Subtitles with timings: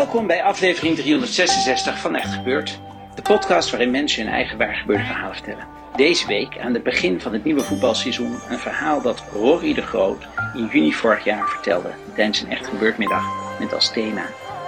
[0.00, 2.80] Welkom bij aflevering 366 van Echt Gebeurd.
[3.14, 5.66] De podcast waarin mensen hun eigen waargebeurde verhalen vertellen.
[5.96, 10.26] Deze week, aan het begin van het nieuwe voetbalseizoen, een verhaal dat Rory de Groot
[10.54, 13.24] in juni vorig jaar vertelde tijdens een Echt Gebeurd middag
[13.58, 14.22] met als thema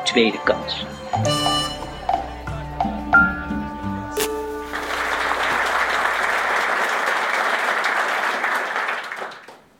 [0.04, 0.86] Tweede Kans.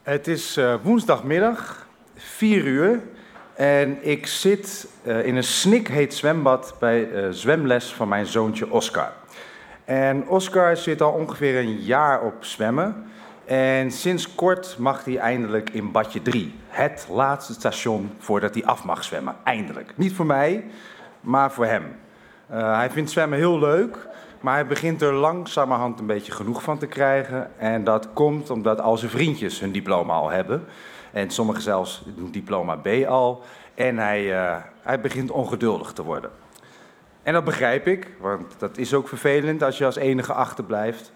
[0.02, 3.02] Het is uh, woensdagmiddag, 4 uur.
[3.62, 9.12] En ik zit uh, in een snikheet zwembad bij uh, zwemles van mijn zoontje Oscar.
[9.84, 13.06] En Oscar zit al ongeveer een jaar op zwemmen.
[13.44, 16.54] En sinds kort mag hij eindelijk in badje 3.
[16.68, 19.36] Het laatste station voordat hij af mag zwemmen.
[19.44, 19.92] Eindelijk.
[19.96, 20.64] Niet voor mij,
[21.20, 21.84] maar voor hem.
[22.52, 24.08] Uh, hij vindt zwemmen heel leuk.
[24.40, 27.58] Maar hij begint er langzamerhand een beetje genoeg van te krijgen.
[27.58, 30.64] En dat komt omdat al zijn vriendjes hun diploma al hebben.
[31.12, 33.42] En sommigen zelfs doen diploma B al.
[33.74, 36.30] En hij, uh, hij begint ongeduldig te worden.
[37.22, 41.12] En dat begrijp ik, want dat is ook vervelend als je als enige achterblijft.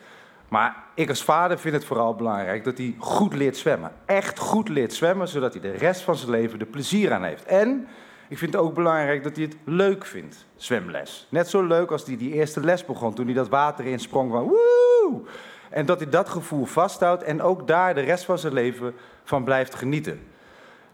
[0.49, 3.93] Maar ik als vader vind het vooral belangrijk dat hij goed leert zwemmen.
[4.05, 7.45] Echt goed leert zwemmen, zodat hij de rest van zijn leven er plezier aan heeft.
[7.45, 7.89] En
[8.29, 11.27] ik vind het ook belangrijk dat hij het leuk vindt, zwemles.
[11.31, 14.43] Net zo leuk als hij die eerste les begon, toen hij dat water insprong van
[14.43, 15.23] woe!
[15.71, 19.45] En dat hij dat gevoel vasthoudt en ook daar de rest van zijn leven van
[19.45, 20.21] blijft genieten.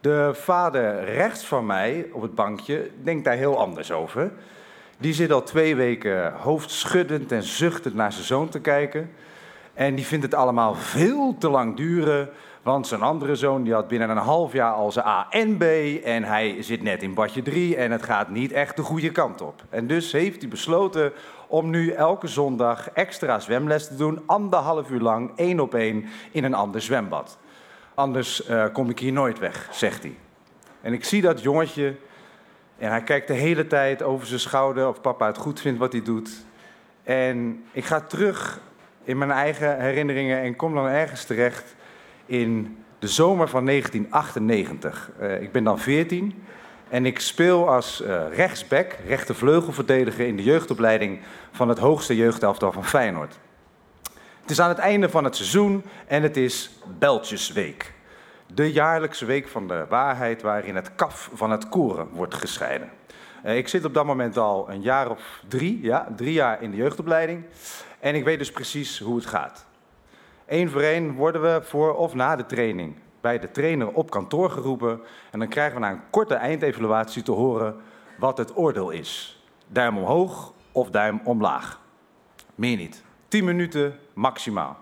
[0.01, 4.32] De vader rechts van mij op het bankje denkt daar heel anders over.
[4.99, 9.11] Die zit al twee weken hoofdschuddend en zuchtend naar zijn zoon te kijken.
[9.75, 12.28] En die vindt het allemaal veel te lang duren.
[12.62, 15.62] Want zijn andere zoon die had binnen een half jaar al zijn A en B.
[16.05, 19.41] En hij zit net in badje 3 en het gaat niet echt de goede kant
[19.41, 19.62] op.
[19.71, 21.12] En dus heeft hij besloten
[21.49, 24.23] om nu elke zondag extra zwemles te doen.
[24.27, 27.39] Anderhalf uur lang, één op één, in een ander zwembad.
[27.95, 30.17] Anders uh, kom ik hier nooit weg, zegt hij.
[30.81, 31.94] En ik zie dat jongetje
[32.79, 35.93] en hij kijkt de hele tijd over zijn schouder of papa het goed vindt wat
[35.93, 36.31] hij doet.
[37.03, 38.61] En ik ga terug
[39.05, 41.75] in mijn eigen herinneringen en kom dan ergens terecht
[42.32, 45.10] in de zomer van 1998.
[45.20, 46.44] Uh, ik ben dan 14
[46.88, 51.20] en ik speel als uh, rechtsback, rechtervleugelverdediger in de jeugdopleiding
[51.50, 53.38] van het hoogste jeugdelftal van Feyenoord.
[54.41, 57.93] Het is aan het einde van het seizoen en het is Beltjesweek.
[58.54, 62.91] De jaarlijkse week van de waarheid waarin het kaf van het koren wordt gescheiden.
[63.44, 66.70] Uh, ik zit op dat moment al een jaar of drie, ja, drie jaar in
[66.70, 67.44] de jeugdopleiding.
[68.00, 69.70] En ik weet dus precies hoe het gaat.
[70.47, 74.50] Eén voor één worden we voor of na de training bij de trainer op kantoor
[74.50, 75.00] geroepen.
[75.30, 77.76] En dan krijgen we na een korte eindevaluatie te horen
[78.19, 79.42] wat het oordeel is.
[79.66, 81.81] Duim omhoog of duim omlaag.
[82.54, 83.04] Meer niet.
[83.28, 84.76] 10 minuten maximaal.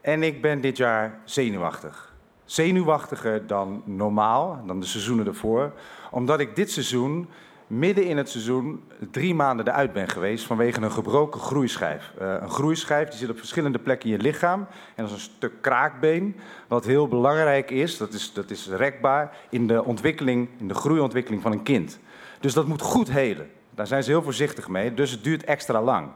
[0.00, 2.14] En ik ben dit jaar zenuwachtig.
[2.44, 5.72] Zenuwachtiger dan normaal, dan de seizoenen ervoor.
[6.10, 7.28] Omdat ik dit seizoen
[7.72, 12.12] midden in het seizoen drie maanden eruit ben geweest vanwege een gebroken groeischijf.
[12.20, 14.60] Uh, een groeischijf die zit op verschillende plekken in je lichaam.
[14.60, 16.36] En dat is een stuk kraakbeen,
[16.68, 21.42] wat heel belangrijk is, dat is, dat is rekbaar in de ontwikkeling, in de groeiontwikkeling
[21.42, 21.98] van een kind.
[22.40, 23.50] Dus dat moet goed helen.
[23.70, 26.08] Daar zijn ze heel voorzichtig mee, dus het duurt extra lang.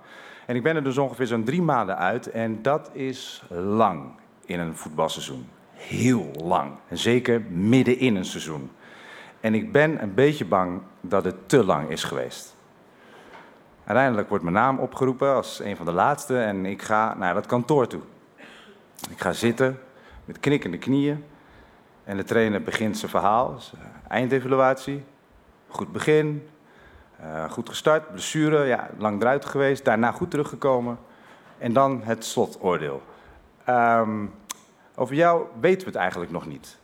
[0.46, 4.04] En ik ben er dus ongeveer zo'n drie maanden uit en dat is lang
[4.44, 5.48] in een voetbalseizoen.
[5.72, 6.72] Heel lang.
[6.88, 8.70] En zeker midden in een seizoen.
[9.46, 12.56] En ik ben een beetje bang dat het te lang is geweest.
[13.84, 17.46] Uiteindelijk wordt mijn naam opgeroepen als een van de laatste en ik ga naar dat
[17.46, 18.00] kantoor toe.
[19.10, 19.78] Ik ga zitten
[20.24, 21.24] met knikkende knieën
[22.04, 23.58] en de trainer begint zijn verhaal,
[24.08, 25.04] eindevaluatie.
[25.68, 26.48] Goed begin,
[27.20, 30.98] uh, goed gestart, blessure, ja, lang eruit geweest, daarna goed teruggekomen.
[31.58, 33.02] En dan het slotoordeel.
[33.68, 34.34] Um,
[34.94, 36.78] over jou weten we het eigenlijk nog niet.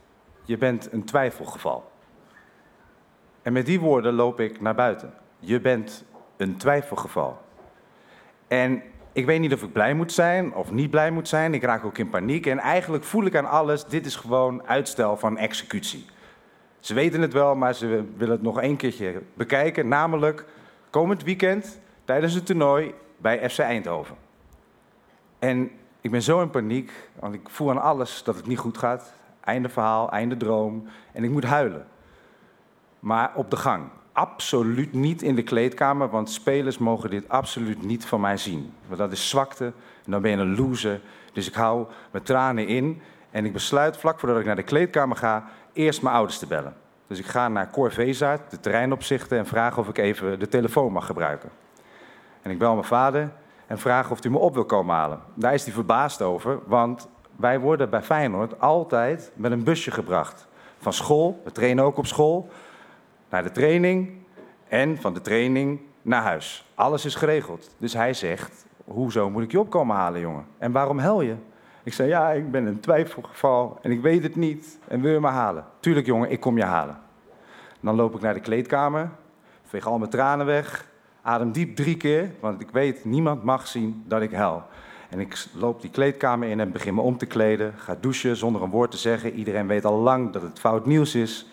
[0.45, 1.91] Je bent een twijfelgeval.
[3.43, 5.15] En met die woorden loop ik naar buiten.
[5.39, 6.05] Je bent
[6.37, 7.41] een twijfelgeval.
[8.49, 11.55] En ik weet niet of ik blij moet zijn of niet blij moet zijn.
[11.55, 12.47] Ik raak ook in paniek.
[12.47, 16.07] En eigenlijk voel ik aan alles, dit is gewoon uitstel van executie.
[16.81, 19.89] Ze weten het wel, maar ze willen het nog één keertje bekijken.
[19.89, 20.45] Namelijk
[20.91, 24.17] komend weekend tijdens het toernooi bij FC Eindhoven.
[25.39, 28.79] En Ik ben zo in paniek, want ik voel aan alles dat het niet goed
[28.79, 29.13] gaat.
[29.41, 30.87] Einde verhaal, einde droom.
[31.13, 31.87] En ik moet huilen.
[33.03, 33.85] Maar op de gang.
[34.13, 38.75] Absoluut niet in de kleedkamer, want spelers mogen dit absoluut niet van mij zien.
[38.87, 39.65] Want dat is zwakte
[40.05, 41.01] en dan ben je een loser.
[41.33, 45.17] Dus ik hou mijn tranen in en ik besluit vlak voordat ik naar de kleedkamer
[45.17, 46.75] ga, eerst mijn ouders te bellen.
[47.07, 51.07] Dus ik ga naar Cor de terreinopzichter, en vraag of ik even de telefoon mag
[51.07, 51.51] gebruiken.
[52.43, 53.31] En ik bel mijn vader
[53.67, 55.21] en vraag of hij me op wil komen halen.
[55.35, 60.47] Daar is hij verbaasd over, want wij worden bij Feyenoord altijd met een busje gebracht.
[60.79, 62.49] Van school, we trainen ook op school,
[63.33, 64.11] naar de training
[64.69, 66.67] en van de training naar huis.
[66.75, 67.75] Alles is geregeld.
[67.79, 70.47] Dus hij zegt, hoezo moet ik je opkomen halen, jongen?
[70.59, 71.35] En waarom hel je?
[71.83, 75.21] Ik zei, ja, ik ben een twijfelgeval en ik weet het niet en wil je
[75.21, 75.65] me halen?
[75.81, 76.99] Tuurlijk, jongen, ik kom je halen.
[77.81, 79.11] Dan loop ik naar de kleedkamer,
[79.63, 80.87] veeg al mijn tranen weg,
[81.23, 84.63] adem diep drie keer, want ik weet, niemand mag zien dat ik hel.
[85.09, 88.63] En ik loop die kleedkamer in en begin me om te kleden, ga douchen zonder
[88.63, 89.33] een woord te zeggen.
[89.33, 91.47] Iedereen weet al lang dat het fout nieuws is.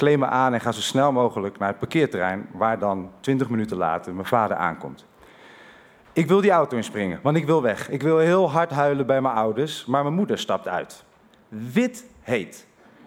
[0.00, 4.14] Me aan en ga zo snel mogelijk naar het parkeerterrein, waar dan twintig minuten later
[4.14, 5.06] mijn vader aankomt.
[6.12, 7.88] Ik wil die auto inspringen, want ik wil weg.
[7.88, 11.04] Ik wil heel hard huilen bij mijn ouders, maar mijn moeder stapt uit.
[11.48, 12.66] Wit heet.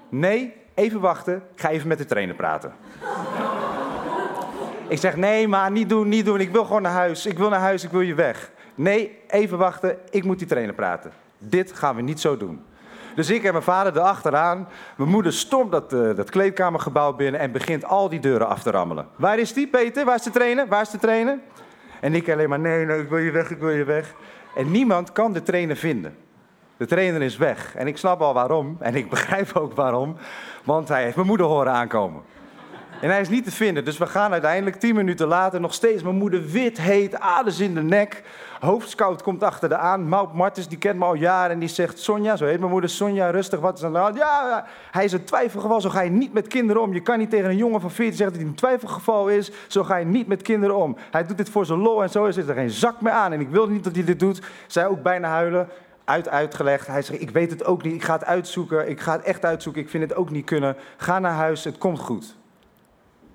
[0.10, 2.74] Nee, even wachten, ik ga even met de trainer praten.
[4.88, 7.26] ik zeg, nee maar, niet doen, niet doen, ik wil gewoon naar huis.
[7.26, 8.52] Ik wil naar huis, ik wil je weg.
[8.76, 11.12] Nee, even wachten, ik moet die trainer praten.
[11.38, 12.64] Dit gaan we niet zo doen.
[13.16, 14.68] Dus ik en mijn vader erachteraan.
[14.96, 18.72] Mijn moeder stormt dat, uh, dat kleedkamergebouw binnen en begint al die deuren af te
[18.72, 19.08] rammelen.
[19.16, 20.06] Waar is die, Peter?
[20.06, 20.68] Waar is de trainer?
[20.68, 21.40] Waar is de trainer?
[22.00, 24.16] En ik alleen maar, nee, nee, ik wil je weg, ik wil je weg.
[24.56, 26.16] En niemand kan de trainer vinden.
[26.78, 27.76] De trainer is weg.
[27.76, 28.78] En ik snap al waarom.
[28.80, 30.16] En ik begrijp ook waarom.
[30.64, 32.22] Want hij heeft mijn moeder horen aankomen.
[33.04, 33.86] En hij is niet te vinden.
[33.86, 37.74] Dus we gaan uiteindelijk tien minuten later nog steeds mijn moeder wit, heet, aders in
[37.74, 38.24] de nek.
[38.60, 40.08] Hoofdscout komt achter de aan.
[40.08, 41.52] Maud Martens, die kent me al jaren.
[41.52, 44.18] En die zegt, Sonja, zo heet mijn moeder, Sonja, rustig, wat is aan de hand?
[44.18, 45.82] Ja, hij is een twijfelgeval.
[45.82, 46.94] Zo ga je niet met kinderen om.
[46.94, 49.52] Je kan niet tegen een jongen van 14 zeggen dat hij een twijfelgeval is.
[49.68, 50.98] Zo ga je niet met kinderen om.
[51.12, 53.34] Hij doet dit voor zijn lol en zo is er geen zak meer aan.
[53.34, 54.42] En ik wil niet dat hij dit doet.
[54.68, 55.70] Zij ook bijna huilen
[56.04, 56.88] uit uitgelegd.
[56.88, 59.46] Hij zegt, ik weet het ook niet, ik ga het uitzoeken, ik ga het echt
[59.46, 60.76] uitzoeken, ik vind het ook niet kunnen.
[60.98, 62.36] Ga naar huis, het komt goed.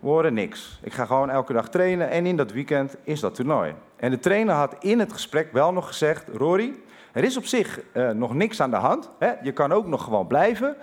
[0.01, 0.79] We niks.
[0.83, 3.75] Ik ga gewoon elke dag trainen en in dat weekend is dat toernooi.
[3.97, 6.75] En de trainer had in het gesprek wel nog gezegd: Rory,
[7.13, 9.11] er is op zich uh, nog niks aan de hand.
[9.19, 9.33] Hè?
[9.43, 10.77] Je kan ook nog gewoon blijven.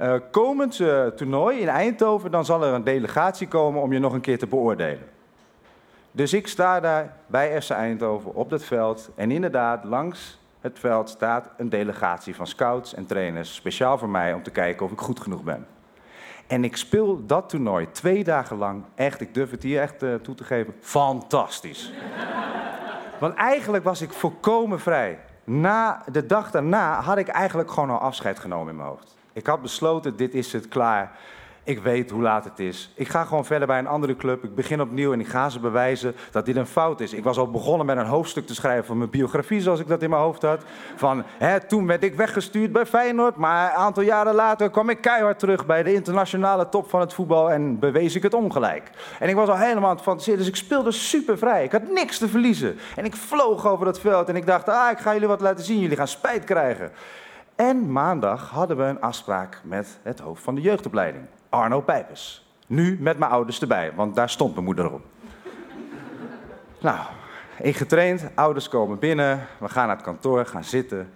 [0.00, 4.12] Uh, komend uh, toernooi in Eindhoven, dan zal er een delegatie komen om je nog
[4.12, 5.08] een keer te beoordelen.
[6.10, 9.10] Dus ik sta daar bij FC Eindhoven op dat veld.
[9.14, 13.54] En inderdaad, langs het veld staat een delegatie van scouts en trainers.
[13.54, 15.66] Speciaal voor mij om te kijken of ik goed genoeg ben.
[16.46, 18.84] En ik speel dat toernooi twee dagen lang.
[18.94, 20.74] Echt, ik durf het hier echt uh, toe te geven.
[20.80, 21.92] Fantastisch.
[23.20, 25.18] Want eigenlijk was ik volkomen vrij.
[25.44, 29.16] Na de dag daarna had ik eigenlijk gewoon al afscheid genomen in mijn hoofd.
[29.32, 31.18] Ik had besloten, dit is het, klaar.
[31.66, 32.90] Ik weet hoe laat het is.
[32.94, 34.44] Ik ga gewoon verder bij een andere club.
[34.44, 37.12] Ik begin opnieuw en ik ga ze bewijzen dat dit een fout is.
[37.12, 40.02] Ik was al begonnen met een hoofdstuk te schrijven van mijn biografie, zoals ik dat
[40.02, 40.62] in mijn hoofd had.
[40.96, 45.00] Van, hè, toen werd ik weggestuurd bij Feyenoord, maar een aantal jaren later kwam ik
[45.00, 48.90] keihard terug bij de internationale top van het voetbal en bewees ik het ongelijk.
[49.18, 51.64] En ik was al helemaal aan het fantaseren, dus ik speelde super vrij.
[51.64, 52.78] Ik had niks te verliezen.
[52.96, 55.64] En ik vloog over dat veld en ik dacht, ah, ik ga jullie wat laten
[55.64, 56.92] zien, jullie gaan spijt krijgen.
[57.56, 61.24] En maandag hadden we een afspraak met het hoofd van de jeugdopleiding.
[61.56, 62.46] Arno Pijpers.
[62.66, 65.02] Nu met mijn ouders erbij, want daar stond mijn moeder op.
[66.80, 67.06] nou,
[67.58, 71.12] ik getraind, ouders komen binnen, we gaan naar het kantoor, gaan zitten.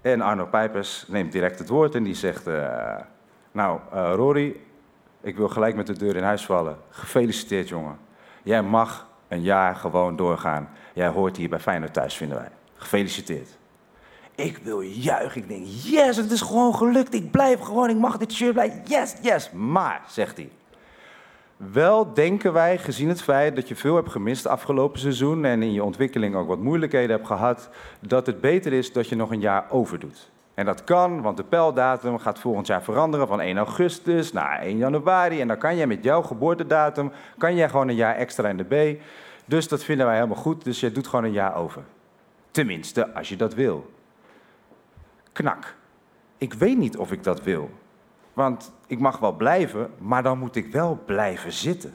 [0.00, 2.48] En Arno Pijpers neemt direct het woord en die zegt...
[2.48, 2.96] Uh,
[3.52, 4.56] nou, uh, Rory,
[5.20, 6.76] ik wil gelijk met de deur in huis vallen.
[6.90, 7.98] Gefeliciteerd, jongen.
[8.42, 10.68] Jij mag een jaar gewoon doorgaan.
[10.92, 12.48] Jij hoort hier bij Feyenoord thuis, vinden wij.
[12.74, 13.58] Gefeliciteerd.
[14.34, 15.40] Ik wil juichen.
[15.40, 17.14] Ik denk, yes, het is gewoon gelukt.
[17.14, 18.82] Ik blijf gewoon, ik mag dit shirt blijven.
[18.84, 19.50] Yes, yes.
[19.50, 20.50] Maar, zegt hij.
[21.56, 25.72] Wel denken wij, gezien het feit dat je veel hebt gemist afgelopen seizoen en in
[25.72, 27.68] je ontwikkeling ook wat moeilijkheden hebt gehad,
[28.00, 30.30] dat het beter is dat je nog een jaar overdoet.
[30.54, 34.76] En dat kan, want de pijldatum gaat volgend jaar veranderen van 1 augustus naar 1
[34.76, 35.40] januari.
[35.40, 38.94] En dan kan jij met jouw geboortedatum, kan jij gewoon een jaar extra in de
[38.96, 39.02] B.
[39.44, 41.82] Dus dat vinden wij helemaal goed, dus je doet gewoon een jaar over.
[42.50, 43.90] Tenminste, als je dat wil
[45.32, 45.74] knak.
[46.38, 47.70] Ik weet niet of ik dat wil.
[48.32, 51.94] Want ik mag wel blijven, maar dan moet ik wel blijven zitten.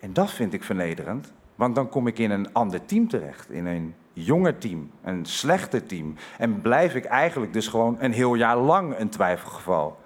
[0.00, 3.50] En dat vind ik vernederend, want dan kom ik in een ander team terecht.
[3.50, 6.14] In een jonger team, een slechter team.
[6.38, 9.98] En blijf ik eigenlijk dus gewoon een heel jaar lang een twijfelgeval.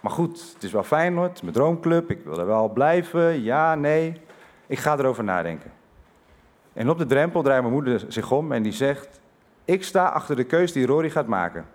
[0.00, 4.20] Maar goed, het is wel Feyenoord, mijn droomclub, ik wil er wel blijven, ja, nee.
[4.66, 5.72] Ik ga erover nadenken.
[6.72, 9.19] En op de drempel draait mijn moeder zich om en die zegt...
[9.70, 11.66] Ik sta achter de keus die Rory gaat maken.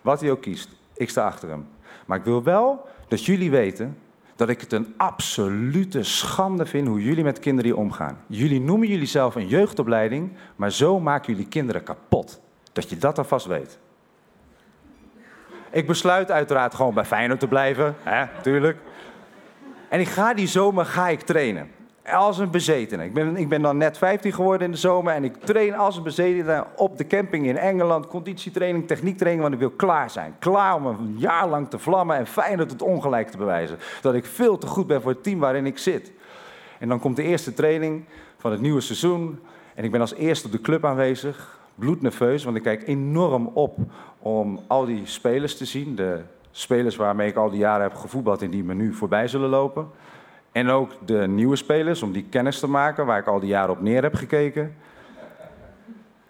[0.00, 0.68] Wat hij ook kiest.
[0.94, 1.66] Ik sta achter hem.
[2.06, 3.98] Maar ik wil wel dat jullie weten
[4.36, 8.18] dat ik het een absolute schande vind hoe jullie met kinderen hier omgaan.
[8.26, 12.40] Jullie noemen jullie zelf een jeugdopleiding, maar zo maken jullie kinderen kapot.
[12.72, 13.78] Dat je dat alvast weet.
[15.70, 18.78] Ik besluit uiteraard gewoon bij Feyenoord te blijven, hè, tuurlijk.
[19.88, 21.70] En ik ga die zomer ga ik trainen.
[22.10, 23.04] Als een bezetene.
[23.04, 25.96] Ik ben, ik ben dan net 15 geworden in de zomer en ik train als
[25.96, 28.06] een bezetene op de camping in Engeland.
[28.06, 30.34] Conditietraining, techniektraining, want ik wil klaar zijn.
[30.38, 33.78] Klaar om een jaar lang te vlammen en Feyenoord het ongelijk te bewijzen.
[34.00, 36.12] Dat ik veel te goed ben voor het team waarin ik zit.
[36.78, 38.04] En dan komt de eerste training
[38.38, 39.40] van het nieuwe seizoen.
[39.74, 41.60] En ik ben als eerste op de club aanwezig.
[41.74, 43.76] Bloednerveus, want ik kijk enorm op
[44.18, 45.94] om al die spelers te zien.
[45.96, 49.48] De spelers waarmee ik al die jaren heb gevoetbald en die me nu voorbij zullen
[49.48, 49.90] lopen.
[50.52, 53.74] En ook de nieuwe spelers, om die kennis te maken, waar ik al die jaren
[53.74, 54.74] op neer heb gekeken.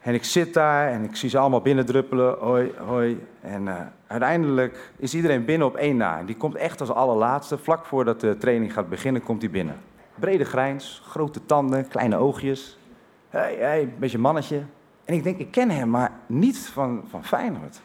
[0.00, 3.26] En ik zit daar en ik zie ze allemaal binnendruppelen, hoi, hoi.
[3.40, 6.18] En uh, uiteindelijk is iedereen binnen op één na.
[6.18, 9.76] En die komt echt als allerlaatste, vlak voordat de training gaat beginnen, komt hij binnen.
[10.14, 12.78] Brede grijns, grote tanden, kleine oogjes.
[13.28, 14.62] Hé, hey, een beetje mannetje.
[15.04, 17.80] En ik denk, ik ken hem, maar niet van, van Feyenoord.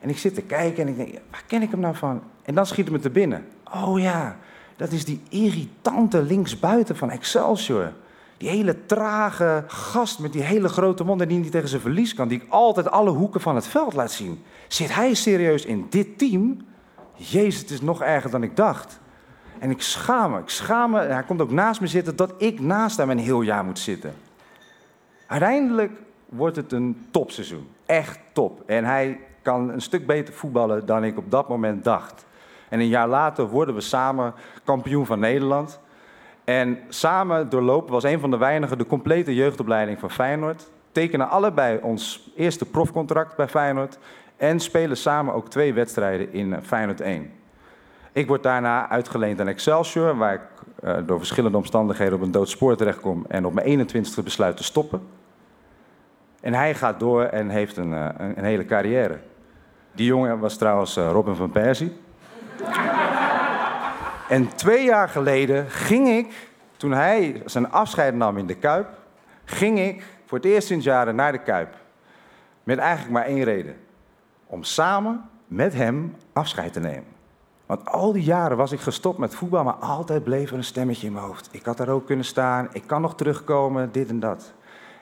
[0.00, 2.22] En ik zit te kijken en ik denk, waar ken ik hem nou van?
[2.42, 3.46] En dan schiet het me binnen.
[3.74, 4.36] Oh ja,
[4.76, 7.92] dat is die irritante linksbuiten van Excelsior.
[8.36, 12.14] Die hele trage gast met die hele grote mond en die niet tegen zijn verlies
[12.14, 12.28] kan.
[12.28, 14.42] Die ik altijd alle hoeken van het veld laat zien.
[14.68, 16.56] Zit hij serieus in dit team?
[17.14, 19.00] Jezus, het is nog erger dan ik dacht.
[19.58, 21.00] En ik schaam me, ik schaam me.
[21.00, 24.14] Hij komt ook naast me zitten dat ik naast hem een heel jaar moet zitten.
[25.26, 25.92] Uiteindelijk
[26.28, 27.68] wordt het een topseizoen.
[27.86, 28.62] Echt top.
[28.66, 32.25] En hij kan een stuk beter voetballen dan ik op dat moment dacht.
[32.68, 35.80] En een jaar later worden we samen kampioen van Nederland.
[36.44, 40.70] En samen doorlopen was een van de weinigen de complete jeugdopleiding van Feyenoord.
[40.92, 43.98] Tekenen allebei ons eerste profcontract bij Feyenoord.
[44.36, 47.30] En spelen samen ook twee wedstrijden in Feyenoord 1.
[48.12, 50.40] Ik word daarna uitgeleend aan Excelsior, waar ik
[50.84, 54.64] uh, door verschillende omstandigheden op een dood spoor terechtkom en op mijn 21ste besluit te
[54.64, 55.00] stoppen.
[56.40, 59.18] En hij gaat door en heeft een, uh, een, hele carrière.
[59.92, 61.92] Die jongen was trouwens Robin van Persie.
[64.28, 68.88] En twee jaar geleden ging ik, toen hij zijn afscheid nam in de Kuip,
[69.44, 71.74] ging ik voor het eerst sinds jaren naar de Kuip.
[72.62, 73.76] Met eigenlijk maar één reden.
[74.46, 77.14] Om samen met hem afscheid te nemen.
[77.66, 81.06] Want al die jaren was ik gestopt met voetbal, maar altijd bleef er een stemmetje
[81.06, 81.48] in mijn hoofd.
[81.52, 84.52] Ik had daar ook kunnen staan, ik kan nog terugkomen, dit en dat.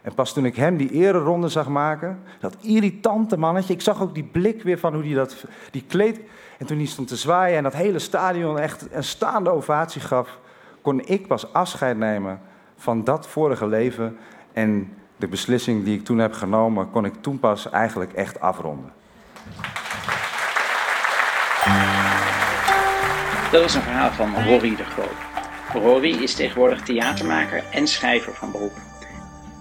[0.04, 4.14] En pas toen ik hem die ereronde zag maken, dat irritante mannetje, ik zag ook
[4.14, 6.20] die blik weer van hoe hij dat, die kleed...
[6.58, 10.38] En toen hij stond te zwaaien en dat hele stadion echt een staande ovatie gaf,
[10.80, 12.40] kon ik pas afscheid nemen
[12.76, 14.16] van dat vorige leven.
[14.52, 18.92] En de beslissing die ik toen heb genomen, kon ik toen pas eigenlijk echt afronden.
[23.50, 25.82] Dat was een verhaal van Rory de Groot.
[25.82, 28.93] Rory is tegenwoordig theatermaker en schrijver van beroep.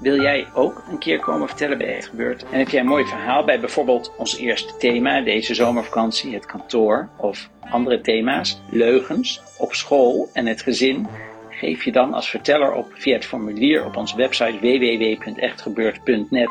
[0.04, 2.46] Wil jij ook een keer komen vertellen bij Echt Gebeurd?
[2.52, 7.10] En heb jij een mooi verhaal bij bijvoorbeeld ons eerste thema deze zomervakantie, het kantoor
[7.18, 11.08] of andere thema's, leugens, op school en het gezin?
[11.50, 16.50] Geef je dan als verteller op via het formulier op onze website www.echtgebeurd.net.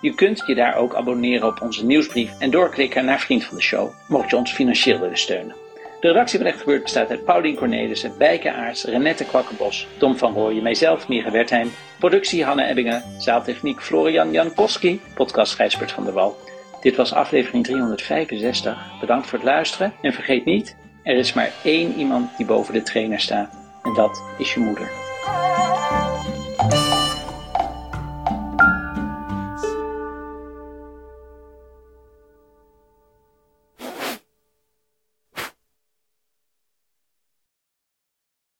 [0.00, 3.62] Je kunt je daar ook abonneren op onze nieuwsbrief en doorklikken naar Vriend van de
[3.62, 5.63] Show, mocht je ons financieel willen steunen.
[6.04, 10.32] De redactie van Echt Gebeurd bestaat uit Paulien Cornelissen, Bijke Aarts, Renette Kwakkenbos, Tom van
[10.32, 16.36] Rooyen, mijzelf, Mieke Wertheim, productie Hanne Ebbingen, zaaltechniek Florian Jankowski, podcast Gijsbert van der Wal.
[16.80, 19.00] Dit was aflevering 365.
[19.00, 22.82] Bedankt voor het luisteren en vergeet niet, er is maar één iemand die boven de
[22.82, 25.03] trainer staat en dat is je moeder.